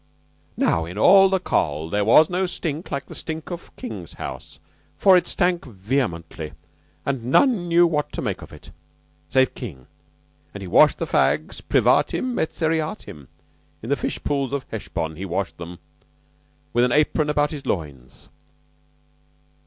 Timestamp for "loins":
17.67-18.29